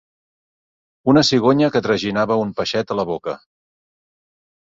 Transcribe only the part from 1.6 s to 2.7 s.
que traginava un